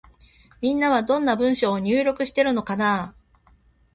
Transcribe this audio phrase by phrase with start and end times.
[0.61, 3.51] みんなは、どんな文章を入力しているのかなぁ。